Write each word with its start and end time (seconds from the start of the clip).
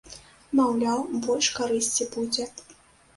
Маўляў, 0.59 1.03
больш 1.25 1.49
карысці 1.57 2.09
будзе. 2.17 2.47